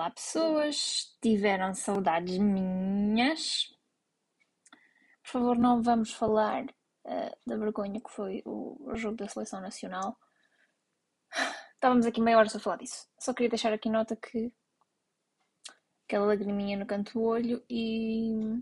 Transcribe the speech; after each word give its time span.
Olá, 0.00 0.10
pessoas. 0.12 1.14
Tiveram 1.20 1.74
saudades 1.74 2.38
minhas? 2.38 3.66
Por 5.22 5.30
favor, 5.30 5.58
não 5.58 5.82
vamos 5.82 6.10
falar 6.10 6.64
uh, 6.64 7.36
da 7.46 7.58
vergonha 7.58 8.00
que 8.00 8.10
foi 8.10 8.40
o, 8.46 8.94
jogo 8.94 9.18
da 9.18 9.28
seleção 9.28 9.60
nacional. 9.60 10.18
Estávamos 11.74 12.06
aqui 12.06 12.18
meia 12.18 12.38
hora 12.38 12.48
só 12.48 12.56
a 12.56 12.60
falar 12.62 12.76
disso. 12.78 13.06
Só 13.18 13.34
queria 13.34 13.50
deixar 13.50 13.74
aqui 13.74 13.90
nota 13.90 14.16
que 14.16 14.50
aquela 16.06 16.24
lagriminha 16.24 16.78
no 16.78 16.86
canto 16.86 17.12
do 17.12 17.22
olho 17.22 17.62
e. 17.68 18.58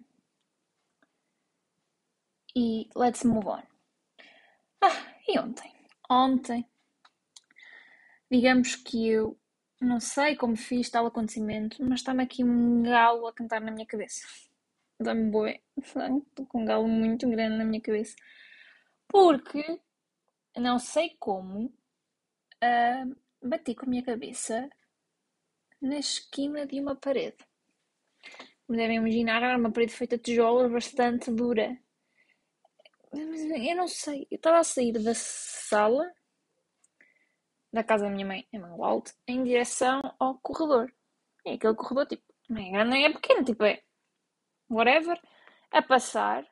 E 2.57 2.91
let's 2.97 3.23
move 3.23 3.47
on. 3.47 3.63
Ah, 4.83 5.15
e 5.29 5.39
ontem? 5.39 5.73
Ontem, 6.11 6.69
digamos 8.29 8.75
que 8.75 9.09
eu 9.09 9.39
não 9.81 10.01
sei 10.01 10.35
como 10.37 10.57
fiz 10.57 10.91
tal 10.91 11.07
acontecimento, 11.07 11.77
mas 11.85 12.01
está-me 12.01 12.23
aqui 12.23 12.43
um 12.43 12.83
galo 12.83 13.27
a 13.27 13.33
cantar 13.33 13.61
na 13.61 13.71
minha 13.71 13.87
cabeça. 13.87 14.27
Dá-me 15.01 15.31
boi. 15.31 15.61
Estou 15.77 16.47
com 16.47 16.63
um 16.63 16.65
galo 16.65 16.89
muito 16.89 17.29
grande 17.29 17.57
na 17.57 17.65
minha 17.65 17.81
cabeça. 17.81 18.17
Porque 19.07 19.81
não 20.57 20.79
sei 20.79 21.17
como 21.19 21.67
uh, 21.67 23.17
bati 23.43 23.75
com 23.75 23.87
a 23.87 23.89
minha 23.89 24.03
cabeça 24.03 24.69
na 25.81 25.99
esquina 25.99 26.67
de 26.67 26.81
uma 26.81 26.97
parede. 26.97 27.37
Como 28.67 28.77
devem 28.77 28.97
imaginar, 28.97 29.43
era 29.43 29.57
uma 29.57 29.71
parede 29.71 29.93
feita 29.93 30.17
de 30.17 30.25
tijolos 30.25 30.71
bastante 30.71 31.31
dura. 31.31 31.79
Mas 33.13 33.41
eu 33.45 33.77
não 33.77 33.87
sei. 33.87 34.27
Eu 34.31 34.37
estava 34.37 34.59
a 34.59 34.65
sair 34.65 34.93
da 34.93 35.15
sala 35.15 36.13
da 37.73 37.85
casa 37.85 38.05
da 38.05 38.11
minha 38.11 38.27
mãe 38.27 38.47
em 38.53 38.59
Mangualde 38.59 39.13
em 39.27 39.45
direção 39.45 40.01
ao 40.19 40.39
corredor. 40.39 40.93
E 41.45 41.53
aquele 41.53 41.75
corredor, 41.75 42.07
tipo, 42.07 42.25
não 42.49 42.61
é 42.61 42.71
grande 42.71 42.91
nem 42.91 43.05
é 43.05 43.13
pequeno, 43.13 43.45
tipo, 43.45 43.65
é 43.65 43.83
whatever, 44.71 45.21
a 45.71 45.83
passar. 45.83 46.47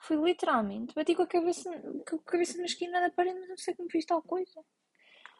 Fui 0.00 0.16
literalmente, 0.16 0.94
bati 0.94 1.14
com 1.14 1.22
a 1.22 1.26
cabeça, 1.26 1.70
com 2.08 2.16
a 2.16 2.22
cabeça 2.22 2.56
na 2.58 2.64
esquina 2.64 3.00
da 3.00 3.10
parede, 3.10 3.38
mas 3.40 3.48
não 3.48 3.56
sei 3.56 3.74
como 3.74 3.90
fiz 3.90 4.06
tal 4.06 4.22
coisa. 4.22 4.64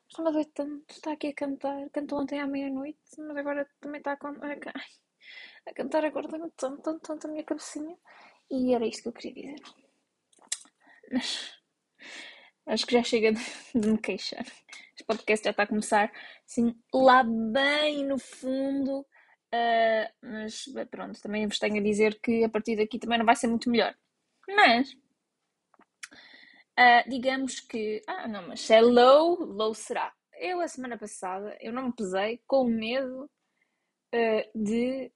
Está-me 0.09 0.29
a 0.29 0.33
doer 0.33 0.47
tanto, 0.55 0.91
está 0.91 1.13
aqui 1.13 1.29
a 1.29 1.35
cantar, 1.35 1.89
cantou 1.91 2.21
ontem 2.21 2.41
à 2.41 2.47
meia-noite, 2.47 2.99
mas 3.19 3.37
agora 3.37 3.69
também 3.81 3.99
está 3.99 4.13
a, 4.13 4.29
a, 4.29 5.71
a 5.71 5.75
cantar 5.75 6.05
agora 6.05 6.29
tenho 6.29 6.51
tanto, 6.53 6.83
tanto, 6.83 7.01
tanto 7.01 7.27
a 7.27 7.31
minha 7.31 7.45
cabecinha. 7.45 7.97
E 8.51 8.75
era 8.75 8.87
isto 8.87 9.03
que 9.03 9.09
eu 9.09 9.13
queria 9.13 9.35
dizer. 9.35 9.63
Mas 11.13 11.59
Acho 12.69 12.87
que 12.87 12.93
já 12.93 13.03
chega 13.03 13.33
de, 13.33 13.41
de 13.75 13.89
me 13.89 13.99
queixar. 13.99 14.45
Este 14.95 15.05
podcast 15.07 15.43
já 15.43 15.51
está 15.53 15.63
a 15.63 15.67
começar 15.67 16.13
assim 16.45 16.79
lá 16.93 17.25
bem 17.25 18.05
no 18.05 18.19
fundo. 18.19 19.01
Uh, 19.01 20.07
mas 20.21 20.67
pronto, 20.91 21.19
também 21.23 21.47
vos 21.47 21.59
tenho 21.59 21.79
a 21.79 21.83
dizer 21.83 22.21
que 22.21 22.45
a 22.45 22.49
partir 22.51 22.77
daqui 22.77 22.99
também 22.99 23.19
não 23.19 23.25
vai 23.25 23.35
ser 23.37 23.47
muito 23.47 23.71
melhor. 23.71 23.97
Mas 24.47 24.93
uh, 26.79 27.09
digamos 27.09 27.59
que. 27.61 28.03
Ah, 28.07 28.29
não, 28.29 28.49
mas 28.49 28.61
se 28.61 28.75
é 28.75 28.83
low, 28.83 29.43
low 29.45 29.75
será. 29.75 30.13
Eu, 30.35 30.61
a 30.61 30.69
semana 30.69 30.99
passada, 30.99 31.57
eu 31.63 31.73
não 31.73 31.87
me 31.87 31.93
pesei 31.95 32.43
com 32.47 32.65
medo 32.65 33.31
uh, 34.15 34.51
de 34.55 35.11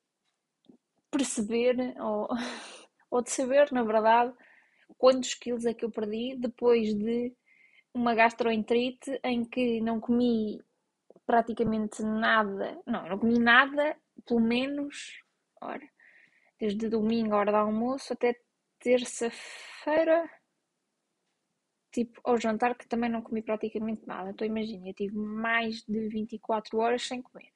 perceber 1.10 1.76
ou, 2.00 2.28
ou 3.10 3.22
de 3.22 3.30
saber, 3.30 3.70
na 3.72 3.82
verdade, 3.82 4.32
quantos 4.96 5.34
quilos 5.34 5.66
é 5.66 5.74
que 5.74 5.84
eu 5.84 5.90
perdi 5.90 6.34
depois 6.38 6.94
de 6.94 7.36
uma 7.94 8.14
gastroenterite 8.14 9.20
em 9.22 9.44
que 9.44 9.80
não 9.80 10.00
comi 10.00 10.60
praticamente 11.26 12.02
nada, 12.02 12.80
não, 12.86 13.08
não 13.08 13.18
comi 13.18 13.38
nada, 13.38 13.96
pelo 14.26 14.40
menos, 14.40 15.22
ora, 15.60 15.86
desde 16.58 16.88
domingo, 16.88 17.34
hora 17.34 17.52
do 17.52 17.58
almoço, 17.58 18.12
até 18.12 18.36
terça-feira, 18.78 20.28
tipo, 21.92 22.20
ao 22.24 22.38
jantar, 22.38 22.76
que 22.76 22.88
também 22.88 23.10
não 23.10 23.22
comi 23.22 23.42
praticamente 23.42 24.06
nada. 24.06 24.30
Então, 24.30 24.46
imagina, 24.46 24.88
eu 24.88 24.94
tive 24.94 25.16
mais 25.16 25.82
de 25.82 26.08
24 26.08 26.78
horas 26.78 27.06
sem 27.06 27.22
comer. 27.22 27.52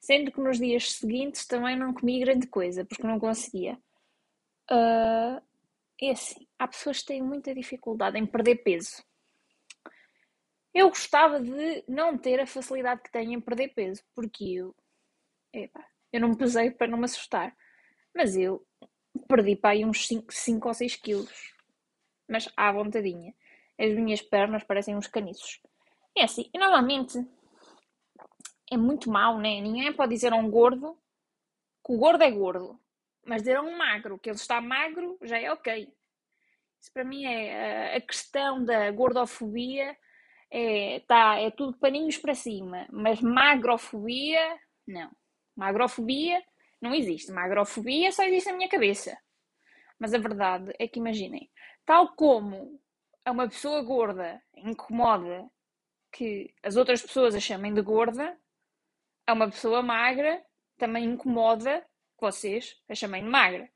Sendo 0.00 0.32
que 0.32 0.40
nos 0.40 0.58
dias 0.58 0.92
seguintes 0.92 1.46
também 1.46 1.76
não 1.76 1.92
comi 1.92 2.20
grande 2.20 2.46
coisa, 2.46 2.84
porque 2.84 3.06
não 3.06 3.18
conseguia. 3.18 3.78
Uh, 4.70 5.42
é 6.00 6.10
assim, 6.10 6.46
há 6.58 6.68
pessoas 6.68 7.00
que 7.00 7.06
têm 7.06 7.22
muita 7.22 7.54
dificuldade 7.54 8.18
em 8.18 8.26
perder 8.26 8.56
peso. 8.56 9.02
Eu 10.78 10.90
gostava 10.90 11.40
de 11.40 11.82
não 11.88 12.16
ter 12.16 12.38
a 12.38 12.46
facilidade 12.46 13.02
que 13.02 13.10
tenho 13.10 13.32
em 13.32 13.40
perder 13.40 13.74
peso, 13.74 14.00
porque 14.14 14.44
eu, 14.44 14.76
eu 16.12 16.20
não 16.20 16.28
me 16.28 16.38
pesei 16.38 16.70
para 16.70 16.86
não 16.86 16.96
me 16.96 17.04
assustar, 17.04 17.52
mas 18.14 18.36
eu 18.36 18.64
perdi 19.26 19.56
para 19.56 19.70
aí 19.70 19.84
uns 19.84 20.06
5 20.06 20.68
ou 20.68 20.72
6 20.72 20.94
quilos, 20.94 21.52
mas 22.28 22.48
à 22.56 22.70
vontadinha. 22.70 23.34
As 23.76 23.92
minhas 23.92 24.22
pernas 24.22 24.62
parecem 24.62 24.94
uns 24.94 25.08
caniços. 25.08 25.60
É 26.16 26.22
assim, 26.22 26.48
e 26.54 26.56
normalmente 26.56 27.26
é 28.70 28.76
muito 28.76 29.10
mau, 29.10 29.36
né? 29.36 29.60
Ninguém 29.60 29.92
pode 29.92 30.14
dizer 30.14 30.32
a 30.32 30.36
um 30.36 30.48
gordo 30.48 30.96
que 31.84 31.92
o 31.92 31.98
gordo 31.98 32.22
é 32.22 32.30
gordo, 32.30 32.80
mas 33.26 33.42
dizer 33.42 33.56
a 33.56 33.62
um 33.62 33.76
magro 33.76 34.16
que 34.16 34.30
ele 34.30 34.36
está 34.36 34.60
magro 34.60 35.18
já 35.22 35.40
é 35.40 35.50
ok. 35.50 35.92
Isso 36.80 36.92
para 36.92 37.02
mim 37.02 37.24
é 37.24 37.96
a 37.96 38.00
questão 38.00 38.64
da 38.64 38.88
gordofobia 38.92 39.98
é, 40.50 41.00
tá, 41.00 41.36
é 41.36 41.50
tudo 41.50 41.76
paninhos 41.76 42.16
para 42.18 42.34
cima, 42.34 42.86
mas 42.90 43.20
magrofobia, 43.20 44.58
não. 44.86 45.10
Magrofobia 45.56 46.42
não 46.80 46.94
existe. 46.94 47.32
Magrofobia 47.32 48.12
só 48.12 48.22
existe 48.24 48.50
na 48.50 48.56
minha 48.56 48.68
cabeça. 48.68 49.16
Mas 49.98 50.14
a 50.14 50.18
verdade 50.18 50.72
é 50.78 50.86
que 50.86 51.00
imaginem, 51.00 51.50
tal 51.84 52.14
como 52.14 52.80
a 53.24 53.32
uma 53.32 53.48
pessoa 53.48 53.82
gorda 53.82 54.40
incomoda 54.56 55.50
que 56.12 56.54
as 56.62 56.76
outras 56.76 57.02
pessoas 57.02 57.34
a 57.34 57.40
chamem 57.40 57.74
de 57.74 57.82
gorda, 57.82 58.38
a 59.26 59.32
uma 59.32 59.50
pessoa 59.50 59.82
magra 59.82 60.42
também 60.78 61.04
incomoda 61.04 61.80
que 62.16 62.20
vocês 62.20 62.80
a 62.88 62.94
chamem 62.94 63.24
de 63.24 63.28
magra. 63.28 63.68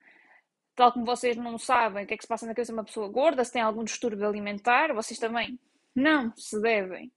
Tal 0.75 0.93
como 0.93 1.05
vocês 1.05 1.37
não 1.37 1.59
sabem 1.59 2.05
o 2.05 2.07
que 2.07 2.15
é 2.15 2.17
que 2.17 2.23
se 2.23 2.29
passa 2.29 2.47
na 2.47 2.55
cabeça 2.55 2.73
de 2.73 2.79
uma 2.79 2.85
pessoa 2.85 3.09
gorda, 3.09 3.45
se 3.45 3.53
tem 3.53 3.61
algum 3.61 3.85
distúrbio 3.85 4.27
alimentar, 4.27 4.95
vocês 4.95 5.19
também 5.19 5.59
não 5.95 6.33
se 6.37 6.61
devem, 6.61 7.13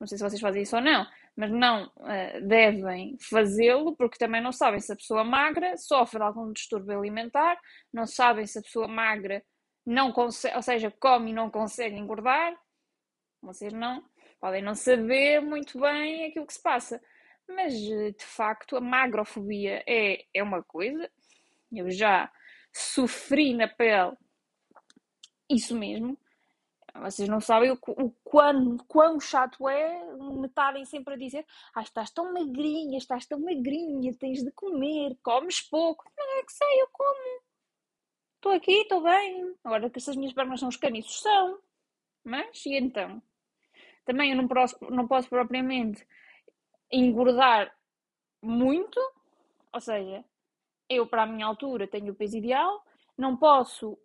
não 0.00 0.06
sei 0.06 0.18
se 0.18 0.24
vocês 0.24 0.40
fazem 0.40 0.62
isso 0.62 0.76
ou 0.76 0.82
não, 0.82 1.06
mas 1.36 1.50
não 1.50 1.86
uh, 1.96 2.46
devem 2.46 3.16
fazê-lo 3.20 3.96
porque 3.96 4.18
também 4.18 4.40
não 4.40 4.52
sabem 4.52 4.80
se 4.80 4.92
a 4.92 4.96
pessoa 4.96 5.24
magra 5.24 5.76
sofre 5.76 6.22
algum 6.22 6.52
distúrbio 6.52 6.98
alimentar, 6.98 7.58
não 7.92 8.06
sabem 8.06 8.46
se 8.46 8.58
a 8.58 8.62
pessoa 8.62 8.88
magra 8.88 9.42
não 9.86 10.12
consegue, 10.12 10.56
ou 10.56 10.62
seja, 10.62 10.90
come 11.00 11.30
e 11.30 11.34
não 11.34 11.50
consegue 11.50 11.96
engordar. 11.96 12.54
Vocês 13.40 13.72
não 13.72 14.04
podem 14.40 14.62
não 14.62 14.74
saber 14.74 15.40
muito 15.40 15.80
bem 15.80 16.26
aquilo 16.26 16.46
que 16.46 16.52
se 16.52 16.62
passa. 16.62 17.00
Mas 17.48 17.72
de 17.72 18.14
facto 18.18 18.76
a 18.76 18.80
magrofobia 18.80 19.82
é, 19.86 20.24
é 20.34 20.42
uma 20.42 20.62
coisa. 20.62 21.10
Eu 21.72 21.90
já 21.90 22.30
sofri 22.72 23.54
na 23.54 23.66
pele 23.66 24.16
isso 25.48 25.74
mesmo. 25.74 26.18
Vocês 26.94 27.28
não 27.28 27.40
sabem 27.40 27.70
o, 27.70 27.78
o 27.86 28.10
quão, 28.24 28.76
quão 28.88 29.20
chato 29.20 29.68
é 29.68 30.04
me 30.16 30.46
estarem 30.46 30.84
sempre 30.84 31.14
a 31.14 31.16
dizer 31.16 31.46
ah, 31.74 31.82
estás 31.82 32.10
tão 32.10 32.32
magrinha, 32.32 32.98
estás 32.98 33.26
tão 33.26 33.38
magrinha, 33.38 34.14
tens 34.14 34.42
de 34.42 34.50
comer, 34.52 35.16
comes 35.22 35.60
pouco. 35.60 36.10
Não 36.16 36.38
é 36.38 36.44
que 36.44 36.52
sei, 36.52 36.82
eu 36.82 36.88
como. 36.92 37.42
Estou 38.36 38.52
aqui, 38.52 38.72
estou 38.72 39.02
bem. 39.02 39.54
Agora 39.64 39.90
que 39.90 39.98
essas 39.98 40.16
minhas 40.16 40.32
pernas 40.32 40.60
são 40.60 40.68
os 40.68 40.76
caniços, 40.76 41.20
são. 41.20 41.58
Mas, 42.24 42.64
e 42.66 42.76
então? 42.76 43.22
Também 44.04 44.30
eu 44.30 44.36
não 44.36 44.48
posso, 44.48 44.76
não 44.90 45.06
posso 45.06 45.28
propriamente 45.28 46.06
engordar 46.90 47.74
muito, 48.42 48.98
ou 49.72 49.80
seja, 49.80 50.24
eu 50.88 51.06
para 51.06 51.24
a 51.24 51.26
minha 51.26 51.46
altura 51.46 51.86
tenho 51.86 52.12
o 52.12 52.16
peso 52.16 52.36
ideal, 52.36 52.82
não 53.16 53.36
posso 53.36 53.98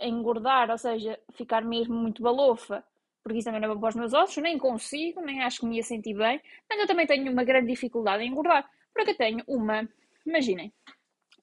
engordar, 0.00 0.70
ou 0.70 0.78
seja, 0.78 1.18
ficar 1.32 1.62
mesmo 1.62 1.94
muito 1.94 2.22
balofa, 2.22 2.84
porque 3.22 3.38
isso 3.38 3.46
também 3.46 3.60
não 3.60 3.70
é 3.70 3.74
bom 3.74 3.80
para 3.80 3.88
os 3.88 3.96
meus 3.96 4.12
ossos, 4.12 4.36
nem 4.42 4.58
consigo, 4.58 5.20
nem 5.20 5.42
acho 5.42 5.60
que 5.60 5.66
me 5.66 5.76
ia 5.76 5.82
sentir 5.82 6.14
bem, 6.14 6.40
mas 6.68 6.78
eu 6.78 6.86
também 6.86 7.06
tenho 7.06 7.30
uma 7.32 7.44
grande 7.44 7.68
dificuldade 7.68 8.22
em 8.22 8.28
engordar, 8.28 8.68
porque 8.94 9.10
eu 9.10 9.16
tenho 9.16 9.42
uma, 9.46 9.88
imaginem, 10.24 10.72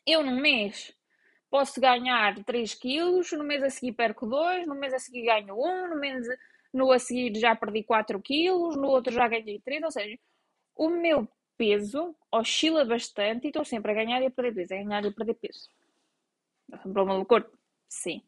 eu 0.05 0.23
num 0.23 0.39
mês 0.39 0.95
posso 1.49 1.79
ganhar 1.79 2.43
3 2.43 2.73
quilos, 2.73 3.31
no 3.31 3.43
mês 3.43 3.61
a 3.63 3.69
seguir 3.69 3.93
perco 3.93 4.25
2, 4.25 4.65
no 4.67 4.75
mês 4.75 4.93
a 4.93 4.99
seguir 4.99 5.23
ganho 5.25 5.55
1, 5.55 5.89
no 5.89 5.99
mês 5.99 6.25
no 6.73 6.91
a 6.91 6.97
seguir 6.97 7.37
já 7.39 7.55
perdi 7.55 7.83
4 7.83 8.19
quilos, 8.21 8.75
no 8.75 8.87
outro 8.87 9.13
já 9.13 9.27
ganhei 9.27 9.59
3, 9.59 9.83
ou 9.83 9.91
seja, 9.91 10.17
o 10.75 10.89
meu 10.89 11.27
peso 11.55 12.15
oscila 12.31 12.83
bastante 12.83 13.45
e 13.45 13.47
estou 13.49 13.63
sempre 13.63 13.91
a 13.91 13.95
ganhar 13.95 14.21
e 14.21 14.25
a 14.25 14.31
perder 14.31 14.55
peso, 14.55 14.73
a 14.73 14.77
ganhar 14.77 15.03
e 15.03 15.07
a 15.07 15.11
perder 15.11 15.35
peso. 15.35 15.69
Problema 16.81 17.19
do 17.19 17.25
corpo? 17.25 17.55
Sim 17.87 18.23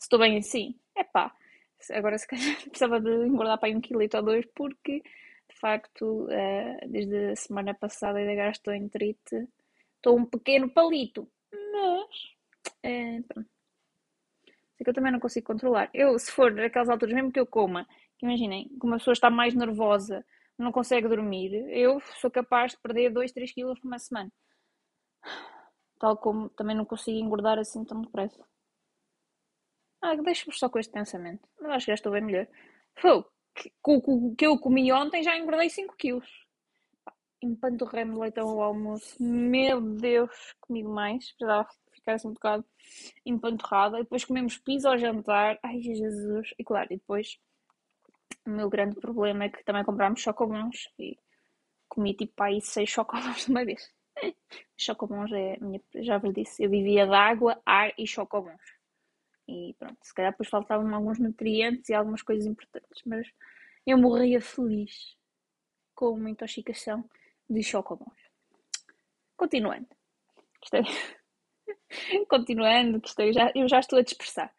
estou 0.00 0.18
bem 0.18 0.38
assim, 0.38 0.74
é 0.94 1.04
pá. 1.04 1.32
Agora 1.92 2.18
se 2.18 2.26
calhar 2.26 2.56
precisava 2.68 3.00
de 3.00 3.10
engordar 3.26 3.58
para 3.58 3.68
aí 3.68 3.76
um 3.76 3.80
quilito 3.80 4.16
ou 4.16 4.22
dois 4.22 4.46
porque 4.54 5.02
de 5.48 5.60
facto, 5.60 6.24
uh, 6.24 6.88
desde 6.88 7.30
a 7.32 7.36
semana 7.36 7.74
passada 7.74 8.20
estou 8.50 8.74
em 8.74 8.88
trite. 8.88 9.48
Estou 9.96 10.18
um 10.18 10.26
pequeno 10.26 10.68
palito. 10.70 11.28
Mas, 11.50 12.34
é, 12.82 13.22
pronto. 13.22 13.48
É 14.78 14.84
que 14.84 14.90
eu 14.90 14.94
também 14.94 15.12
não 15.12 15.20
consigo 15.20 15.46
controlar. 15.46 15.88
Eu, 15.94 16.18
se 16.18 16.30
for 16.30 16.52
naquelas 16.52 16.90
alturas, 16.90 17.14
mesmo 17.14 17.32
que 17.32 17.40
eu 17.40 17.46
coma, 17.46 17.86
imaginem, 18.22 18.68
que 18.68 18.86
uma 18.86 18.98
pessoa 18.98 19.14
está 19.14 19.30
mais 19.30 19.54
nervosa, 19.54 20.24
não 20.58 20.70
consegue 20.70 21.08
dormir, 21.08 21.52
eu 21.70 22.00
sou 22.20 22.30
capaz 22.30 22.72
de 22.72 22.78
perder 22.78 23.10
2, 23.10 23.32
3 23.32 23.52
quilos 23.52 23.80
por 23.80 23.88
uma 23.88 23.98
semana. 23.98 24.30
Tal 25.98 26.16
como 26.18 26.50
também 26.50 26.76
não 26.76 26.84
consigo 26.84 27.18
engordar 27.18 27.58
assim 27.58 27.84
tão 27.84 28.02
depressa. 28.02 28.44
Ah, 30.02 30.14
deixa-me 30.16 30.54
só 30.56 30.68
com 30.68 30.78
este 30.78 30.92
pensamento. 30.92 31.48
Mas 31.60 31.72
acho 31.72 31.86
que 31.86 31.90
já 31.90 31.94
estou 31.94 32.12
bem 32.12 32.22
melhor. 32.22 32.46
Foi 32.96 33.10
o 33.12 33.24
que 34.36 34.46
eu 34.46 34.58
comi 34.58 34.92
ontem 34.92 35.22
já 35.22 35.36
engordei 35.36 35.70
5 35.70 35.96
quilos. 35.96 36.28
Empanturrei-me 37.42 38.18
leitão 38.18 38.48
ao 38.48 38.62
almoço. 38.62 39.16
Meu 39.22 39.80
Deus, 39.80 40.54
comigo 40.60 40.90
mais. 40.90 41.32
Precisava 41.32 41.68
ficar 41.92 42.14
assim 42.14 42.28
um 42.28 42.32
bocado 42.32 42.64
empanturrada. 43.24 43.98
E 43.98 44.02
depois 44.02 44.24
comemos 44.24 44.58
pizza 44.58 44.90
ao 44.90 44.98
jantar. 44.98 45.58
Ai, 45.62 45.80
Jesus. 45.80 46.54
E 46.58 46.64
claro, 46.64 46.92
e 46.92 46.96
depois 46.96 47.38
o 48.46 48.50
meu 48.50 48.68
grande 48.68 48.96
problema 49.00 49.44
é 49.44 49.48
que 49.48 49.64
também 49.64 49.84
comprámos 49.84 50.20
chocobons. 50.20 50.88
E 50.98 51.18
comi 51.88 52.14
tipo 52.14 52.42
aí 52.42 52.60
6 52.60 52.88
chocobons 52.88 53.46
de 53.46 53.50
uma 53.50 53.64
vez. 53.64 53.92
chocobons 54.76 55.32
é 55.32 55.56
minha. 55.60 55.80
Já 55.96 56.18
vos 56.18 56.32
disse, 56.32 56.62
eu 56.62 56.70
vivia 56.70 57.06
de 57.06 57.14
água, 57.14 57.60
ar 57.64 57.92
e 57.98 58.06
chocobons. 58.06 58.75
E 59.48 59.74
pronto, 59.78 59.98
se 60.02 60.12
calhar 60.12 60.32
depois 60.32 60.48
faltavam 60.48 60.92
alguns 60.94 61.18
nutrientes 61.18 61.88
e 61.88 61.94
algumas 61.94 62.22
coisas 62.22 62.46
importantes. 62.46 63.02
Mas 63.04 63.28
eu 63.86 63.96
morria 63.96 64.40
feliz 64.40 65.16
com 65.94 66.10
uma 66.10 66.30
intoxicação 66.30 67.08
de 67.48 67.62
chocobons. 67.62 68.20
Continuando. 69.36 69.86
É... 70.72 70.82
Continuando, 72.28 73.00
que 73.00 73.22
eu, 73.22 73.32
já, 73.32 73.52
eu 73.54 73.68
já 73.68 73.78
estou 73.78 73.98
a 73.98 74.02
dispersar. 74.02 74.52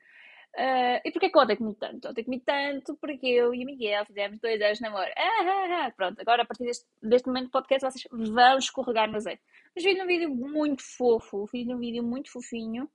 Uh, 0.56 0.98
e 1.06 1.12
porquê 1.12 1.30
que 1.30 1.38
ontem 1.38 1.56
comi 1.56 1.76
tanto? 1.76 2.10
Ontem 2.10 2.24
comi 2.24 2.40
tanto 2.40 2.96
porque 2.96 3.28
eu 3.28 3.54
e 3.54 3.64
o 3.64 3.66
Miguel 3.66 4.06
fizemos 4.06 4.40
dois 4.40 4.60
anos 4.60 4.80
de 4.80 4.84
namoro. 4.84 5.12
Ah, 5.16 5.42
ah, 5.42 5.86
ah. 5.86 5.92
Pronto, 5.92 6.20
agora 6.20 6.42
a 6.42 6.46
partir 6.46 6.64
deste, 6.64 6.86
deste 7.04 7.28
momento 7.28 7.46
do 7.46 7.52
podcast 7.52 7.86
vocês 7.86 8.06
vão 8.12 8.58
escorregar 8.58 9.08
no 9.08 9.18
azeite. 9.18 9.42
Mas 9.76 9.84
vi 9.84 10.02
um 10.02 10.08
vídeo 10.08 10.34
muito 10.34 10.82
fofo, 10.82 11.46
fiz 11.46 11.68
um 11.68 11.78
vídeo 11.78 12.04
muito 12.04 12.32
fofinho. 12.32 12.90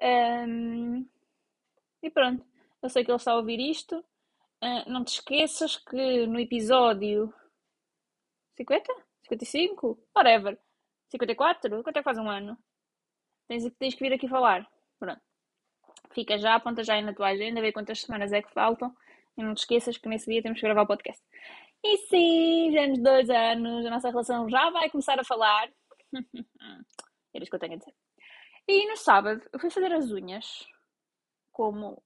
Um, 0.00 1.04
e 2.02 2.10
pronto, 2.10 2.44
eu 2.82 2.88
sei 2.88 3.04
que 3.04 3.10
ele 3.10 3.16
está 3.16 3.32
a 3.32 3.36
ouvir 3.36 3.60
isto. 3.60 3.98
Uh, 4.62 4.88
não 4.88 5.04
te 5.04 5.14
esqueças 5.14 5.76
que 5.76 6.26
no 6.26 6.38
episódio 6.38 7.32
50? 8.56 8.92
55? 9.22 9.98
Whatever. 10.16 10.58
54? 11.10 11.82
Quanto 11.82 11.96
é 11.96 12.00
que 12.00 12.04
faz 12.04 12.18
um 12.18 12.28
ano? 12.28 12.56
Tens, 13.48 13.70
tens 13.78 13.94
que 13.94 14.04
vir 14.04 14.12
aqui 14.12 14.28
falar. 14.28 14.68
Pronto. 14.98 15.20
Fica 16.12 16.38
já, 16.38 16.54
aponta 16.54 16.84
já 16.84 16.94
aí 16.94 17.02
na 17.02 17.14
tua 17.14 17.28
agenda, 17.28 17.60
vê 17.60 17.72
quantas 17.72 18.00
semanas 18.00 18.32
é 18.32 18.42
que 18.42 18.52
faltam. 18.52 18.94
E 19.36 19.42
não 19.42 19.54
te 19.54 19.58
esqueças 19.58 19.96
que 19.96 20.08
nesse 20.08 20.30
dia 20.30 20.42
temos 20.42 20.60
que 20.60 20.66
gravar 20.66 20.82
o 20.82 20.86
podcast. 20.86 21.22
E 21.84 21.96
sim, 22.08 22.72
já 22.72 22.86
nos 22.86 22.98
dois 22.98 23.30
anos, 23.30 23.86
a 23.86 23.90
nossa 23.90 24.10
relação 24.10 24.48
já 24.48 24.70
vai 24.70 24.90
começar 24.90 25.18
a 25.18 25.24
falar. 25.24 25.68
Era 27.34 27.42
isso 27.42 27.50
que 27.50 27.56
eu 27.56 27.60
tenho 27.60 27.74
a 27.74 27.76
dizer. 27.76 27.94
E 28.68 28.86
no 28.86 28.96
sábado 28.96 29.42
eu 29.52 29.58
fui 29.58 29.70
fazer 29.70 29.92
as 29.92 30.10
unhas. 30.10 30.66
Como 31.52 32.02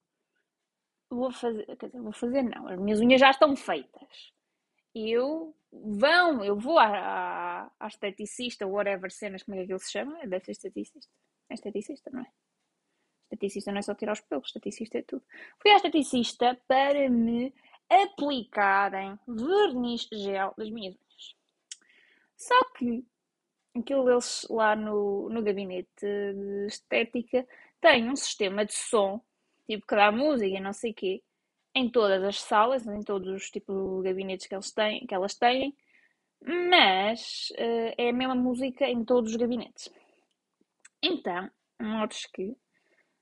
vou 1.10 1.30
fazer, 1.32 1.64
quer 1.76 1.86
dizer, 1.86 2.00
vou 2.00 2.12
fazer 2.12 2.42
não, 2.42 2.68
as 2.68 2.78
minhas 2.78 3.00
unhas 3.00 3.20
já 3.20 3.30
estão 3.30 3.56
feitas. 3.56 4.32
Eu 4.94 5.54
vão, 5.72 6.44
eu 6.44 6.58
vou 6.58 6.78
à, 6.78 7.70
à, 7.78 7.86
esteticista, 7.86 8.66
whatever 8.66 9.10
cenas, 9.10 9.42
como 9.42 9.54
é 9.54 9.58
que 9.58 9.64
aquilo 9.64 9.78
se 9.78 9.92
chama? 9.92 10.18
Deve 10.26 10.44
ser 10.44 10.52
esteticista. 10.52 11.08
É 11.50 11.54
esteticista, 11.54 12.10
não 12.10 12.20
é? 12.22 12.26
Esteticista 13.24 13.72
não 13.72 13.78
é 13.78 13.82
só 13.82 13.94
tirar 13.94 14.12
os 14.12 14.20
pelos, 14.20 14.46
esteticista 14.46 14.98
é 14.98 15.02
tudo. 15.02 15.24
Fui 15.60 15.70
à 15.70 15.76
esteticista 15.76 16.58
para 16.66 17.08
me 17.10 17.52
aplicarem 17.88 19.18
verniz 19.26 20.08
gel 20.12 20.54
das 20.56 20.70
minhas 20.70 20.94
unhas. 20.94 21.36
Só 22.36 22.64
que 22.74 23.04
aquilo 23.76 24.04
deles 24.04 24.46
lá 24.48 24.74
no, 24.74 25.28
no 25.28 25.42
gabinete 25.42 25.90
de 26.00 26.66
estética 26.66 27.46
tem 27.80 28.08
um 28.08 28.16
sistema 28.16 28.64
de 28.64 28.74
som, 28.74 29.20
tipo 29.66 29.86
que 29.86 29.96
dá 29.96 30.10
música 30.12 30.46
e 30.46 30.60
não 30.60 30.72
sei 30.72 30.92
o 30.92 30.94
quê, 30.94 31.22
em 31.74 31.90
todas 31.90 32.22
as 32.24 32.40
salas, 32.40 32.86
em 32.86 33.02
todos 33.02 33.28
os 33.28 33.50
tipos 33.50 33.76
de 34.02 34.08
gabinetes 34.08 34.46
que, 34.46 34.54
eles 34.54 34.72
têm, 34.72 35.06
que 35.06 35.14
elas 35.14 35.34
têm, 35.34 35.76
mas 36.42 37.48
uh, 37.58 37.94
é 37.98 38.08
a 38.10 38.12
mesma 38.12 38.34
música 38.34 38.86
em 38.86 39.04
todos 39.04 39.30
os 39.32 39.36
gabinetes. 39.36 39.90
Então, 41.02 41.50
modos 41.80 42.26
que 42.26 42.56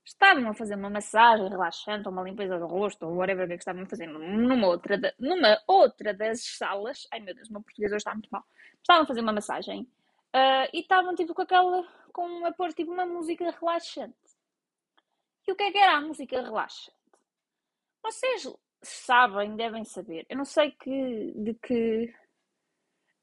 estavam 0.04 0.48
a 0.50 0.54
fazer 0.54 0.76
uma 0.76 0.90
massagem 0.90 1.48
relaxante, 1.48 2.06
ou 2.06 2.12
uma 2.12 2.22
limpeza 2.22 2.58
do 2.58 2.66
rosto, 2.66 3.06
ou 3.06 3.16
whatever 3.16 3.48
que 3.48 3.54
estavam 3.54 3.82
a 3.82 3.86
fazer 3.86 4.06
numa 4.06 4.66
outra, 4.66 5.00
numa 5.18 5.58
outra 5.66 6.12
das 6.12 6.44
salas. 6.44 7.06
Ai 7.12 7.20
meu 7.20 7.34
Deus, 7.34 7.48
meu 7.48 7.62
português 7.62 7.90
hoje 7.90 7.98
está 7.98 8.12
muito 8.12 8.28
mal. 8.30 8.44
Estavam 8.76 9.02
a 9.04 9.06
fazer 9.06 9.20
uma 9.20 9.32
massagem 9.32 9.82
uh, 9.82 10.68
e 10.72 10.80
estavam 10.80 11.14
tipo 11.14 11.34
com 11.34 11.42
aquela. 11.42 11.86
com 12.12 12.44
a 12.46 12.52
pôr 12.52 12.72
tipo 12.72 12.92
uma 12.92 13.06
música 13.06 13.50
relaxante. 13.50 14.14
E 15.46 15.52
o 15.52 15.56
que 15.56 15.62
é 15.64 15.72
que 15.72 15.78
era 15.78 15.96
a 15.96 16.00
música 16.00 16.40
relaxante? 16.40 16.96
Vocês 18.02 18.46
sabem, 18.82 19.56
devem 19.56 19.84
saber. 19.84 20.26
Eu 20.28 20.36
não 20.36 20.44
sei 20.44 20.70
que, 20.72 21.32
de 21.36 21.54
que 21.54 22.14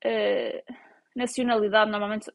uh, 0.05 0.73
nacionalidade 1.15 1.91
normalmente. 1.91 2.31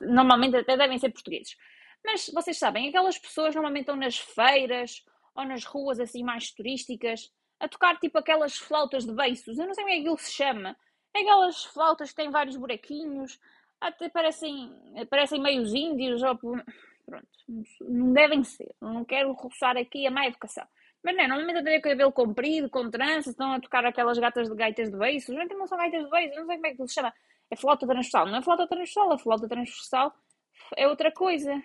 Normalmente 0.00 0.56
até 0.56 0.76
devem 0.76 0.98
ser 0.98 1.10
portugueses. 1.10 1.56
Mas 2.04 2.30
vocês 2.32 2.58
sabem, 2.58 2.88
aquelas 2.88 3.18
pessoas 3.18 3.54
normalmente 3.54 3.82
estão 3.82 3.96
nas 3.96 4.18
feiras 4.18 5.04
ou 5.34 5.44
nas 5.44 5.64
ruas 5.64 6.00
assim 6.00 6.22
mais 6.22 6.50
turísticas 6.52 7.32
a 7.60 7.68
tocar 7.68 7.98
tipo 7.98 8.18
aquelas 8.18 8.56
flautas 8.56 9.04
de 9.04 9.12
beiços. 9.12 9.58
Eu 9.58 9.66
não 9.66 9.74
sei 9.74 9.84
como 9.84 9.92
é 9.92 9.96
que 9.96 10.00
aquilo 10.00 10.18
se 10.18 10.32
chama. 10.32 10.76
Aquelas 11.14 11.64
flautas 11.64 12.10
que 12.10 12.16
têm 12.16 12.30
vários 12.30 12.56
buraquinhos, 12.56 13.40
até 13.80 14.08
parecem, 14.08 14.70
parecem 15.10 15.40
meios 15.40 15.74
índios 15.74 16.22
ou. 16.22 16.38
Pronto, 17.08 17.26
não 17.88 18.12
devem 18.12 18.44
ser. 18.44 18.74
Não 18.82 19.02
quero 19.02 19.32
roçar 19.32 19.78
aqui 19.78 20.06
a 20.06 20.10
má 20.10 20.26
educação. 20.26 20.66
Mas 21.02 21.16
não, 21.16 21.26
normalmente 21.26 21.56
eu 21.60 21.64
tenho 21.64 21.80
cabelo 21.80 22.12
comprido, 22.12 22.68
com 22.68 22.90
trança, 22.90 23.30
estão 23.30 23.52
a 23.52 23.60
tocar 23.60 23.82
aquelas 23.86 24.18
gatas 24.18 24.46
de 24.46 24.54
gaitas 24.54 24.90
de 24.90 24.96
beiços. 24.98 25.34
Não, 25.34 25.46
não 25.46 25.66
são 25.66 25.78
gaitas 25.78 26.04
de 26.04 26.10
beiços, 26.10 26.36
não 26.36 26.46
sei 26.46 26.56
como 26.56 26.66
é 26.66 26.74
que 26.74 26.86
se 26.86 26.94
chama. 26.94 27.14
É 27.50 27.56
flauta 27.56 27.86
transversal. 27.86 28.26
Não 28.26 28.36
é 28.36 28.42
flauta 28.42 28.68
transversal, 28.68 29.12
a 29.12 29.18
flauta 29.18 29.48
transversal 29.48 30.14
é 30.76 30.86
outra 30.86 31.10
coisa. 31.10 31.62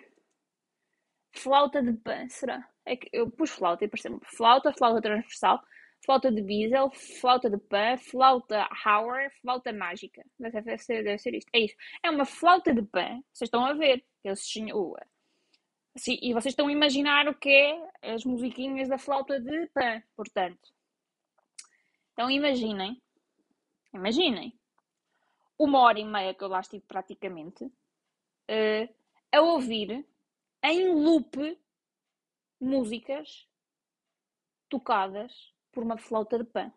Flauta 1.35 1.83
de 1.83 1.91
pan, 1.91 2.29
será? 2.29 2.65
É 2.85 2.95
que 2.95 3.09
eu 3.11 3.29
pus 3.29 3.49
flauta 3.49 3.83
e 3.83 3.89
pareceu 3.89 4.21
flauta, 4.23 4.71
flauta 4.71 5.01
transversal, 5.01 5.61
flauta 6.05 6.31
de 6.31 6.41
bisel, 6.41 6.89
flauta 7.19 7.49
de 7.49 7.57
pan, 7.57 7.97
flauta 7.97 8.69
Hauer, 8.85 9.29
flauta 9.41 9.73
mágica. 9.73 10.23
Deve 10.39 10.77
ser, 10.77 11.03
deve 11.03 11.17
ser 11.17 11.33
isto. 11.33 11.49
É 11.53 11.59
isso. 11.59 11.75
É 12.01 12.09
uma 12.09 12.23
flauta 12.23 12.73
de 12.73 12.81
pan. 12.83 13.19
Vocês 13.33 13.47
estão 13.47 13.65
a 13.65 13.73
ver. 13.73 14.05
Eles, 14.23 14.41
uh, 14.73 14.95
Sim, 15.95 16.17
e 16.21 16.33
vocês 16.33 16.53
estão 16.53 16.67
a 16.67 16.71
imaginar 16.71 17.27
o 17.27 17.35
que 17.35 17.49
é 17.49 18.13
as 18.13 18.25
musiquinhas 18.25 18.89
da 18.89 18.97
flauta 18.97 19.39
de 19.39 19.67
Pan, 19.67 20.01
portanto. 20.15 20.73
Então 22.11 22.31
imaginem, 22.31 22.99
imaginem, 23.93 24.57
uma 25.57 25.81
hora 25.81 25.99
e 25.99 26.05
meia 26.05 26.33
que 26.33 26.43
eu 26.43 26.47
lá 26.47 26.61
estive 26.61 26.83
praticamente, 26.87 27.65
uh, 27.65 28.95
a 29.31 29.41
ouvir 29.41 30.03
em 30.63 30.89
loop 30.95 31.59
músicas 32.59 33.47
tocadas 34.69 35.53
por 35.71 35.83
uma 35.83 35.97
flauta 35.97 36.39
de 36.39 36.45
Pan. 36.45 36.73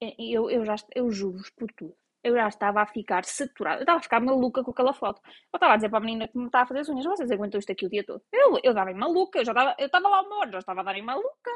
Eu, 0.00 0.48
eu 0.48 0.64
já 0.64 0.76
eu 0.94 1.10
juro 1.10 1.42
por 1.54 1.70
tudo 1.72 1.96
eu 2.22 2.34
já 2.34 2.48
estava 2.48 2.82
a 2.82 2.86
ficar 2.86 3.24
saturada, 3.24 3.78
eu 3.78 3.82
estava 3.82 3.98
a 3.98 4.02
ficar 4.02 4.20
maluca 4.20 4.62
com 4.62 4.70
aquela 4.70 4.92
foto. 4.92 5.20
Eu 5.24 5.56
estava 5.56 5.74
a 5.74 5.76
dizer 5.76 5.88
para 5.88 5.98
a 5.98 6.00
menina 6.00 6.28
que 6.28 6.36
me 6.38 6.46
estava 6.46 6.64
a 6.64 6.66
fazer 6.66 6.80
as 6.80 6.88
unhas, 6.88 7.04
vocês 7.04 7.30
aguentam 7.30 7.58
isto 7.58 7.72
aqui 7.72 7.86
o 7.86 7.90
dia 7.90 8.04
todo? 8.04 8.22
Eu, 8.32 8.58
eu 8.62 8.72
estava 8.72 8.92
maluca, 8.92 9.38
eu 9.38 9.44
já 9.44 9.52
estava, 9.52 9.74
eu 9.78 9.86
estava 9.86 10.08
lá 10.08 10.22
uma 10.22 10.36
hora, 10.38 10.52
já 10.52 10.58
estava 10.58 10.80
a 10.80 10.84
dar 10.84 10.96
em 10.96 11.02
maluca. 11.02 11.50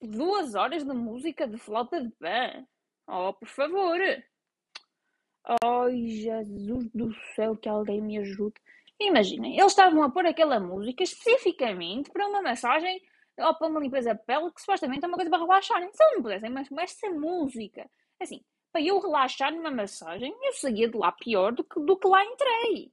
Duas 0.00 0.54
horas 0.54 0.84
de 0.84 0.92
música 0.92 1.46
de 1.46 1.56
flauta 1.56 2.02
de 2.02 2.10
pan. 2.10 2.66
Oh, 3.06 3.32
por 3.32 3.48
favor. 3.48 3.98
Ai, 5.62 6.06
Jesus 6.08 6.90
do 6.92 7.14
céu, 7.34 7.56
que 7.56 7.68
alguém 7.68 8.02
me 8.02 8.18
ajude. 8.18 8.54
Imaginem, 8.98 9.58
eles 9.58 9.72
estavam 9.72 10.02
a 10.02 10.10
pôr 10.10 10.26
aquela 10.26 10.58
música 10.58 11.04
especificamente 11.04 12.10
para 12.10 12.26
uma 12.26 12.42
massagem 12.42 13.00
ou 13.38 13.54
para 13.54 13.68
uma 13.68 13.80
limpeza 13.80 14.14
de 14.14 14.24
pele 14.24 14.50
que 14.50 14.60
supostamente 14.60 15.04
é 15.04 15.08
uma 15.08 15.16
coisa 15.16 15.30
para 15.30 15.38
relaxarem. 15.38 15.90
Se 15.92 16.02
eles 16.02 16.14
não 16.16 16.22
pudessem, 16.22 16.50
mas 16.50 16.68
com 16.68 16.80
essa 16.80 17.10
música, 17.10 17.88
assim, 18.20 18.42
para 18.76 18.84
eu 18.84 19.00
relaxar 19.00 19.54
numa 19.54 19.70
massagem, 19.70 20.36
eu 20.42 20.52
saía 20.52 20.86
de 20.86 20.98
lá 20.98 21.10
pior 21.10 21.50
do 21.50 21.64
que, 21.64 21.80
do 21.80 21.98
que 21.98 22.06
lá 22.06 22.22
entrei. 22.22 22.92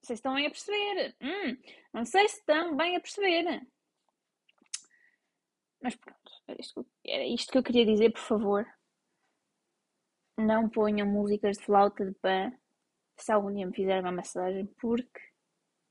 Vocês 0.00 0.20
estão 0.20 0.36
bem 0.36 0.46
a 0.46 0.50
perceber? 0.50 1.16
Hum, 1.20 1.56
não 1.92 2.04
sei 2.04 2.28
se 2.28 2.38
estão 2.38 2.76
bem 2.76 2.94
a 2.96 3.00
perceber. 3.00 3.66
Mas 5.82 5.96
pronto, 5.96 6.30
era 6.46 6.60
isto, 6.60 6.86
era 7.04 7.24
isto 7.24 7.50
que 7.50 7.58
eu 7.58 7.62
queria 7.64 7.84
dizer, 7.84 8.12
por 8.12 8.20
favor. 8.20 8.64
não 10.38 10.68
ponham 10.68 11.08
músicas 11.08 11.56
de 11.58 11.64
flauta 11.64 12.06
de 12.06 12.14
pã 12.20 12.52
se 13.16 13.32
algum 13.32 13.52
dia 13.52 13.66
me 13.66 13.74
fizerem 13.74 14.02
uma 14.02 14.12
massagem, 14.12 14.64
porque 14.80 15.20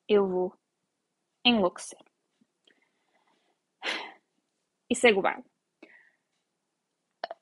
eu 0.08 0.30
vou 0.30 0.58
enlouquecer. 1.44 2.00
E 4.90 4.96
segue 4.96 5.20
o. 5.20 5.55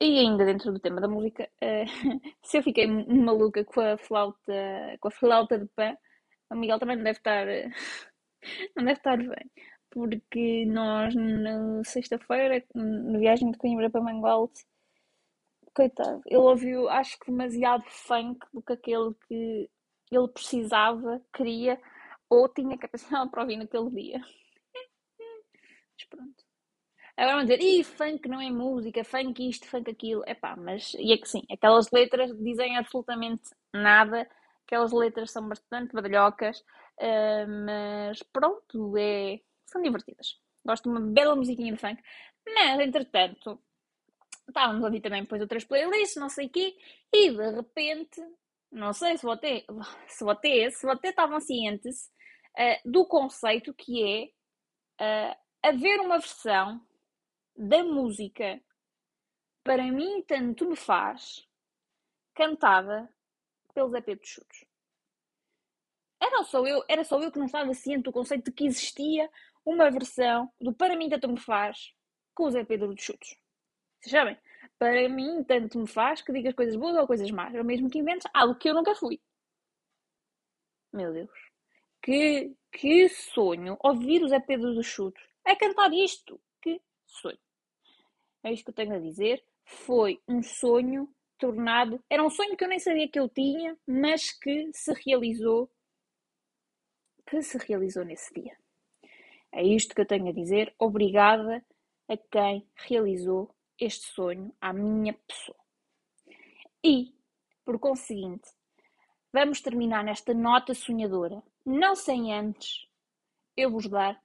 E 0.00 0.18
ainda 0.18 0.44
dentro 0.44 0.72
do 0.72 0.80
tema 0.80 1.00
da 1.00 1.08
música, 1.08 1.48
uh, 1.62 1.84
se 2.42 2.58
eu 2.58 2.62
fiquei 2.62 2.86
maluca 2.86 3.64
com 3.64 3.80
a 3.80 3.96
flauta, 3.96 4.52
com 5.00 5.08
a 5.08 5.10
flauta 5.10 5.58
de 5.58 5.66
pã, 5.74 5.96
o 6.50 6.56
Miguel 6.56 6.78
também 6.78 6.96
não 6.96 7.04
deve 7.04 7.18
estar, 7.18 7.46
não 8.76 8.84
deve 8.84 8.98
estar 8.98 9.16
bem. 9.16 9.50
Porque 9.90 10.66
nós, 10.66 11.14
na 11.14 11.84
sexta-feira, 11.84 12.64
na 12.74 13.18
viagem 13.18 13.50
de 13.50 13.58
Coimbra 13.58 13.88
para 13.88 14.00
Mangualde, 14.00 14.54
coitado, 15.74 16.22
ele 16.26 16.36
ouviu, 16.36 16.88
acho 16.88 17.18
que 17.18 17.30
demasiado 17.30 17.84
funk 17.88 18.44
do 18.52 18.62
que 18.62 18.72
aquele 18.72 19.14
que 19.28 19.70
ele 20.10 20.28
precisava, 20.28 21.20
queria 21.32 21.80
ou 22.28 22.48
tinha 22.48 22.78
capacidade 22.78 23.30
para 23.30 23.42
ouvir 23.42 23.56
naquele 23.56 23.90
dia. 23.90 24.20
Mas 24.20 26.08
pronto. 26.08 26.43
Agora 27.16 27.36
vão 27.36 27.44
dizer, 27.44 27.60
ih, 27.60 27.84
funk 27.84 28.28
não 28.28 28.40
é 28.40 28.50
música, 28.50 29.04
funk 29.04 29.48
isto, 29.48 29.68
funk 29.68 29.90
aquilo. 29.90 30.24
Epá, 30.26 30.56
mas, 30.56 30.94
e 30.94 31.12
é 31.12 31.18
que 31.18 31.28
sim, 31.28 31.42
aquelas 31.50 31.90
letras 31.92 32.36
dizem 32.38 32.76
absolutamente 32.76 33.50
nada, 33.72 34.28
aquelas 34.66 34.92
letras 34.92 35.30
são 35.30 35.48
bastante 35.48 35.92
badalhocas, 35.92 36.58
uh, 36.98 37.64
mas 37.66 38.22
pronto, 38.24 38.96
é, 38.98 39.40
são 39.66 39.80
divertidas. 39.80 40.40
Gosto 40.66 40.84
de 40.84 40.88
uma 40.90 41.12
bela 41.12 41.36
musiquinha 41.36 41.72
de 41.72 41.78
funk, 41.78 42.02
mas 42.46 42.80
entretanto, 42.80 43.62
estávamos 44.48 44.82
a 44.82 44.86
ouvir 44.86 45.00
também 45.00 45.22
depois 45.22 45.40
outras 45.40 45.64
playlists, 45.64 46.16
não 46.16 46.28
sei 46.28 46.46
o 46.46 46.50
quê, 46.50 46.76
e 47.12 47.30
de 47.30 47.50
repente, 47.50 48.20
não 48.72 48.92
sei 48.92 49.16
se 49.16 49.24
vocês, 49.24 49.64
se 50.08 50.24
vocês, 50.24 50.78
se 50.78 50.86
vocês 50.86 51.10
estavam 51.10 51.38
cientes 51.38 52.10
uh, 52.58 52.90
do 52.90 53.06
conceito 53.06 53.72
que 53.72 54.02
é 54.98 55.32
uh, 55.32 55.36
haver 55.62 56.00
uma 56.00 56.18
versão 56.18 56.80
da 57.56 57.84
música 57.84 58.60
para 59.62 59.84
mim 59.84 60.22
tanto 60.22 60.68
me 60.68 60.76
faz 60.76 61.48
cantada 62.34 63.08
pelos 63.72 63.92
Zé 63.92 64.00
Pedro 64.00 64.26
Chutos. 64.26 64.64
Era 66.20 66.42
só, 66.44 66.66
eu, 66.66 66.82
era 66.88 67.04
só 67.04 67.20
eu 67.20 67.30
que 67.30 67.38
não 67.38 67.46
estava 67.46 67.72
ciente 67.74 68.04
do 68.04 68.12
conceito 68.12 68.46
de 68.46 68.52
que 68.52 68.66
existia 68.66 69.30
uma 69.64 69.90
versão 69.90 70.50
do 70.60 70.72
Para 70.72 70.96
mim 70.96 71.08
tanto 71.08 71.28
me 71.28 71.38
faz 71.38 71.94
com 72.34 72.44
o 72.44 72.50
Zé 72.50 72.64
Pedro 72.64 72.94
dos 72.94 73.02
Chutos. 73.02 73.36
Vocês 74.00 74.12
sabem? 74.12 74.38
Para 74.78 75.08
mim 75.08 75.42
tanto 75.44 75.78
me 75.78 75.86
faz 75.86 76.20
que 76.22 76.32
digas 76.32 76.54
coisas 76.54 76.76
boas 76.76 76.96
ou 76.96 77.06
coisas 77.06 77.30
más. 77.30 77.54
Ou 77.54 77.64
mesmo 77.64 77.90
que 77.90 77.98
inventes 77.98 78.28
algo 78.34 78.54
que 78.56 78.68
eu 78.68 78.74
nunca 78.74 78.94
fui. 78.94 79.20
Meu 80.92 81.12
Deus. 81.12 81.30
Que, 82.02 82.54
que 82.70 83.08
sonho 83.08 83.76
ouvir 83.82 84.22
o 84.22 84.28
Zé 84.28 84.40
Pedro 84.40 84.74
dos 84.74 84.86
Chutos 84.86 85.22
a 85.44 85.56
cantar 85.56 85.92
isto. 85.92 86.40
Sonho. 87.14 87.38
É 88.42 88.52
isto 88.52 88.64
que 88.64 88.70
eu 88.70 88.74
tenho 88.74 88.94
a 88.94 88.98
dizer. 88.98 89.42
Foi 89.64 90.20
um 90.28 90.42
sonho 90.42 91.08
tornado. 91.38 92.02
Era 92.10 92.24
um 92.24 92.30
sonho 92.30 92.56
que 92.56 92.64
eu 92.64 92.68
nem 92.68 92.78
sabia 92.78 93.08
que 93.08 93.18
eu 93.18 93.28
tinha, 93.28 93.76
mas 93.86 94.32
que 94.38 94.70
se 94.72 94.92
realizou. 95.06 95.70
Que 97.26 97.42
se 97.42 97.58
realizou 97.58 98.04
nesse 98.04 98.32
dia. 98.34 98.56
É 99.52 99.62
isto 99.62 99.94
que 99.94 100.00
eu 100.00 100.06
tenho 100.06 100.28
a 100.28 100.32
dizer. 100.32 100.74
Obrigada 100.78 101.64
a 102.08 102.16
quem 102.16 102.68
realizou 102.74 103.54
este 103.78 104.06
sonho 104.12 104.54
à 104.60 104.72
minha 104.72 105.14
pessoa. 105.26 105.58
E, 106.84 107.14
por 107.64 107.78
conseguinte, 107.78 108.48
vamos 109.32 109.60
terminar 109.60 110.04
nesta 110.04 110.34
nota 110.34 110.74
sonhadora, 110.74 111.42
não 111.64 111.94
sem 111.94 112.32
antes 112.32 112.86
eu 113.56 113.70
vos 113.70 113.88
dar 113.88 114.20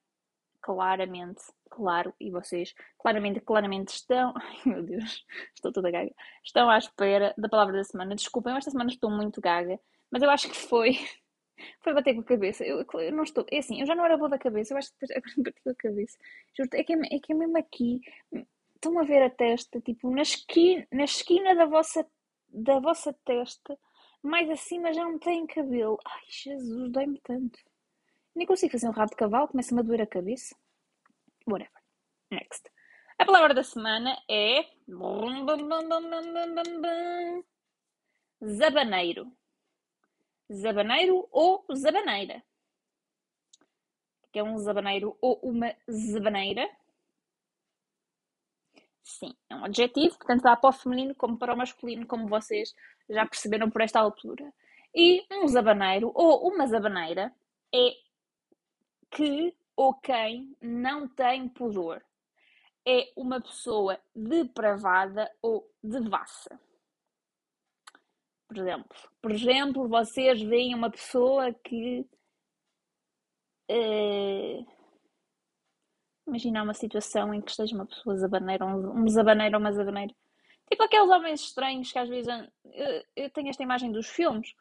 claramente 0.62 1.42
claro, 1.80 2.14
e 2.20 2.30
vocês 2.30 2.76
claramente, 2.98 3.40
claramente 3.40 3.90
estão. 3.90 4.34
Ai 4.36 4.58
meu 4.66 4.84
Deus, 4.84 5.26
estou 5.56 5.72
toda 5.72 5.90
gaga. 5.90 6.14
Estão 6.44 6.70
à 6.70 6.78
espera 6.78 7.34
da 7.38 7.48
palavra 7.48 7.78
da 7.78 7.84
semana. 7.86 8.16
Desculpem, 8.16 8.56
esta 8.58 8.70
semana 8.70 8.90
estou 8.90 9.10
muito 9.10 9.40
gaga, 9.40 9.80
mas 10.12 10.22
eu 10.22 10.30
acho 10.30 10.50
que 10.50 10.58
foi. 10.58 10.92
Foi 11.82 11.94
bater 11.94 12.14
com 12.16 12.22
a 12.22 12.24
cabeça. 12.24 12.64
Eu, 12.64 12.86
eu 12.94 13.12
não 13.12 13.24
estou. 13.24 13.46
É 13.52 13.58
assim, 13.58 13.82
eu 13.82 13.86
já 13.86 13.94
não 13.94 14.06
era 14.06 14.16
boa 14.16 14.30
da 14.30 14.40
cabeça, 14.40 14.74
eu 14.74 14.78
acho 14.78 14.92
que 14.98 15.14
agora 15.14 15.34
bati 15.40 15.62
com 15.62 15.70
a 15.72 15.76
cabeça. 15.76 16.18
Juro, 16.56 16.70
é 16.72 16.84
que 16.86 16.94
é, 16.94 17.16
é 17.16 17.20
que 17.20 17.34
é 17.34 17.36
mesmo 17.36 17.58
aqui. 17.58 18.00
Estão 18.76 18.98
a 18.98 19.04
ver 19.04 19.22
a 19.24 19.30
testa, 19.30 19.82
tipo, 19.82 20.10
na 20.10 20.22
esquina, 20.22 20.88
na 20.90 21.04
esquina 21.04 21.54
da 21.54 21.66
vossa, 21.66 22.08
da 22.48 22.80
vossa 22.80 23.14
testa, 23.26 23.78
mais 24.24 24.50
acima 24.50 24.94
já 24.94 25.04
não 25.04 25.20
tem 25.20 25.46
cabelo. 25.48 26.00
Ai, 26.06 26.24
Jesus, 26.30 26.90
dói-me 26.94 27.20
tanto. 27.20 27.60
Nem 28.34 28.48
consigo 28.48 28.72
fazer 28.72 28.88
um 28.88 28.92
rabo 28.92 29.10
de 29.12 29.18
cavalo, 29.18 29.50
começa-me 29.50 29.82
a 29.82 29.84
doer 29.84 30.02
a 30.02 30.08
cabeça. 30.08 30.56
Whatever. 31.50 31.82
Next. 32.32 32.70
A 33.18 33.26
palavra 33.26 33.54
da 33.54 33.64
semana 33.64 34.16
é. 34.30 34.66
Zabaneiro. 38.44 39.32
Zabaneiro 40.52 41.28
ou 41.32 41.66
zabaneira. 41.74 42.44
Que 44.32 44.40
é 44.40 44.44
um 44.44 44.58
zabaneiro 44.60 45.18
ou 45.22 45.40
uma 45.42 45.76
zabaneira. 45.90 46.70
Sim, 49.04 49.36
é 49.50 49.56
um 49.56 49.66
adjetivo 49.66 50.20
que 50.20 50.28
tanto 50.28 50.44
dá 50.44 50.56
para 50.56 50.70
o 50.70 50.74
feminino 50.74 51.16
como 51.16 51.38
para 51.38 51.54
o 51.54 51.58
masculino, 51.58 52.06
como 52.06 52.28
vocês 52.28 52.76
já 53.10 53.26
perceberam 53.26 53.70
por 53.70 53.82
esta 53.82 54.00
altura. 54.00 54.54
E 54.94 55.26
um 55.32 55.48
zabaneiro 55.48 56.12
ou 56.14 56.48
uma 56.48 56.68
zabaneira 56.68 57.34
é 57.74 57.92
que 59.10 59.56
ou 59.80 59.94
quem 59.94 60.54
não 60.62 61.08
tem 61.08 61.48
pudor. 61.48 62.04
É 62.86 63.14
uma 63.16 63.40
pessoa 63.40 63.98
depravada 64.14 65.32
ou 65.42 65.66
devassa. 65.82 66.60
Por 68.46 68.58
exemplo, 68.58 68.98
por 69.22 69.32
exemplo, 69.32 69.88
vocês 69.88 70.42
veem 70.42 70.76
uma 70.76 70.92
pessoa 70.92 71.54
que 71.54 72.06
uh, 73.72 74.66
imaginar 76.28 76.64
uma 76.64 76.74
situação 76.74 77.34
em 77.34 77.40
que 77.40 77.52
esteja 77.52 77.74
uma 77.74 77.86
pessoa 77.86 78.18
zabaneira, 78.18 78.66
um, 78.66 79.08
zabaneiro 79.08 79.56
ou 79.56 79.62
uma 79.62 79.72
zabaneira. 79.72 80.14
Tipo 80.70 80.84
aqueles 80.84 81.10
homens 81.10 81.40
estranhos 81.40 81.90
que 81.90 82.00
às 82.00 82.10
vezes 82.10 82.28
eu 83.16 83.30
tenho 83.30 83.48
esta 83.48 83.64
imagem 83.64 83.94
dos 83.94 84.08
filmes 84.08 84.54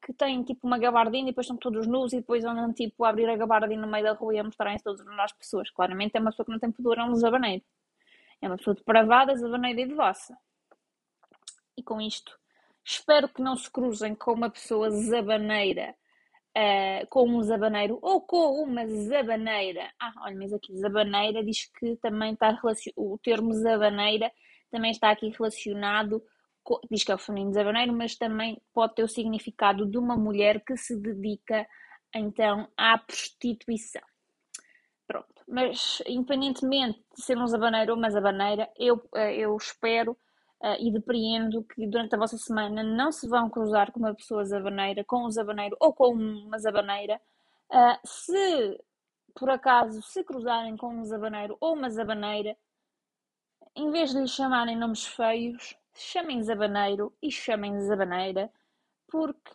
que 0.00 0.12
têm 0.12 0.42
tipo 0.42 0.66
uma 0.66 0.78
gabardina 0.78 1.28
e 1.28 1.32
depois 1.32 1.46
estão 1.46 1.56
todos 1.56 1.86
nus 1.86 2.12
e 2.12 2.16
depois 2.16 2.44
andam 2.44 2.72
tipo 2.72 3.04
a 3.04 3.08
abrir 3.08 3.28
a 3.28 3.36
gabardina 3.36 3.82
no 3.82 3.90
meio 3.90 4.04
da 4.04 4.12
rua 4.12 4.34
e 4.34 4.38
a 4.38 4.44
mostrarem-se 4.44 4.84
todas 4.84 5.06
as 5.06 5.32
pessoas. 5.32 5.70
Claramente 5.70 6.16
é 6.16 6.20
uma 6.20 6.30
pessoa 6.30 6.46
que 6.46 6.52
não 6.52 6.58
tem 6.58 6.70
pudor, 6.70 6.98
é 6.98 7.04
um 7.04 7.14
zabaneiro. 7.14 7.64
É 8.40 8.46
uma 8.46 8.56
pessoa 8.56 8.74
depravada, 8.74 9.36
zabaneira 9.36 9.80
e 9.80 9.86
devassa. 9.86 10.36
E 11.76 11.82
com 11.82 12.00
isto, 12.00 12.38
espero 12.84 13.28
que 13.28 13.42
não 13.42 13.56
se 13.56 13.70
cruzem 13.70 14.14
com 14.14 14.32
uma 14.32 14.50
pessoa 14.50 14.90
zabaneira, 14.90 15.94
uh, 16.56 17.06
com 17.08 17.28
um 17.28 17.42
zabaneiro 17.42 17.98
ou 18.02 18.20
com 18.20 18.62
uma 18.62 18.86
zabaneira. 18.86 19.90
Ah, 19.98 20.12
olha, 20.22 20.36
mas 20.36 20.52
aqui 20.52 20.76
zabaneira 20.76 21.44
diz 21.44 21.66
que 21.78 21.96
também 21.96 22.34
está 22.34 22.50
relacionado, 22.50 22.94
o 22.96 23.18
termo 23.18 23.54
zabaneira 23.54 24.30
também 24.70 24.90
está 24.90 25.10
aqui 25.10 25.28
relacionado 25.28 26.22
diz 26.90 27.04
que 27.04 27.12
é 27.12 27.14
o 27.14 27.18
feminino 27.18 27.52
zabaneiro, 27.52 27.92
mas 27.92 28.16
também 28.16 28.60
pode 28.72 28.94
ter 28.94 29.02
o 29.02 29.08
significado 29.08 29.86
de 29.86 29.98
uma 29.98 30.16
mulher 30.16 30.62
que 30.64 30.76
se 30.76 30.96
dedica 30.96 31.66
então 32.14 32.68
à 32.76 32.98
prostituição. 32.98 34.02
Pronto, 35.06 35.44
mas 35.48 36.02
independentemente 36.06 37.02
de 37.16 37.22
ser 37.22 37.36
um 37.36 37.46
zabaneiro 37.46 37.92
ou 37.92 37.98
uma 37.98 38.10
zabaneira, 38.10 38.70
eu, 38.78 39.02
eh, 39.14 39.36
eu 39.36 39.56
espero 39.56 40.12
uh, 40.12 40.76
e 40.78 40.90
depreendo 40.90 41.64
que 41.64 41.86
durante 41.86 42.14
a 42.14 42.18
vossa 42.18 42.38
semana 42.38 42.82
não 42.82 43.10
se 43.12 43.28
vão 43.28 43.50
cruzar 43.50 43.92
com 43.92 43.98
uma 43.98 44.14
pessoa 44.14 44.44
zabaneira, 44.44 45.04
com 45.04 45.26
um 45.26 45.30
zabaneiro 45.30 45.76
ou 45.80 45.92
com 45.92 46.14
uma 46.14 46.58
zabaneira. 46.58 47.20
Uh, 47.70 47.98
se 48.06 48.78
por 49.34 49.50
acaso 49.50 50.00
se 50.02 50.22
cruzarem 50.24 50.76
com 50.76 50.94
um 50.94 51.04
zabaneiro 51.04 51.56
ou 51.60 51.74
uma 51.74 51.90
zabaneira, 51.90 52.56
em 53.74 53.90
vez 53.90 54.10
de 54.10 54.20
lhe 54.20 54.28
chamarem 54.28 54.76
nomes 54.76 55.06
feios, 55.06 55.76
chamem 55.94 56.42
zabaneiro 56.42 57.12
e 57.22 57.30
chamem 57.30 57.80
zabaneira, 57.80 58.52
porque 59.08 59.52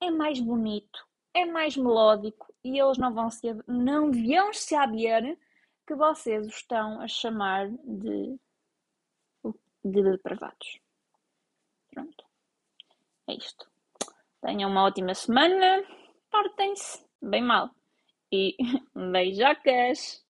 é 0.00 0.10
mais 0.10 0.40
bonito, 0.40 1.06
é 1.34 1.44
mais 1.44 1.76
melódico 1.76 2.52
e 2.64 2.78
eles 2.78 2.98
não 2.98 3.12
vão 3.12 3.30
se, 3.30 3.54
não 3.66 4.10
vão 4.10 4.52
saber 4.52 5.38
que 5.86 5.94
vocês 5.94 6.46
os 6.46 6.54
estão 6.54 7.00
a 7.00 7.08
chamar 7.08 7.68
de, 7.70 8.38
de 9.84 10.02
depravados. 10.02 10.80
Pronto. 11.90 12.24
É 13.26 13.34
isto. 13.34 13.66
Tenham 14.42 14.70
uma 14.70 14.84
ótima 14.84 15.14
semana. 15.14 15.82
Portem-se 16.30 17.04
bem 17.22 17.42
mal. 17.42 17.70
E 18.30 18.56
beijocas! 19.12 20.24